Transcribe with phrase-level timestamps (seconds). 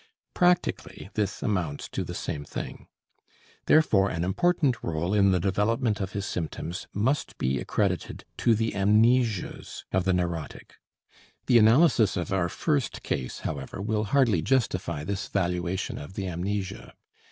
[0.33, 2.87] Practically this amounts to the same thing.
[3.67, 8.71] Therefore an important role in the development of his symptoms must be accredited to the
[8.73, 10.79] amnesias of the neurotic.
[11.45, 16.95] The analysis of our first case, however, will hardly justify this valuation of the amnesia.